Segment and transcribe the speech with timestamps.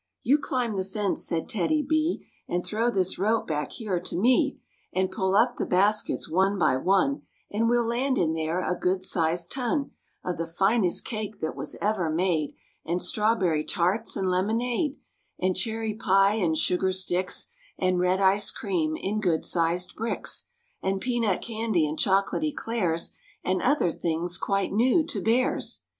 [0.01, 4.15] ^ "You climb the fence," said TEDDY B, "And throw this rope back here to
[4.15, 4.59] me,
[4.91, 8.75] And pull up the baskets one by one ^ And we'll land in there a
[8.75, 9.91] good sized ton
[10.25, 14.93] ||y\ Of the finest cake that was ever made, J And strawberry tarts and lemonade
[14.93, 14.99] v\\
[15.37, 20.45] And cherry pie and sugar sticks \ And red ice cream in good sized bricks
[20.81, 23.13] „And peanut candy and chocolate eclairs ^
[23.43, 25.81] And other things quite new to bears."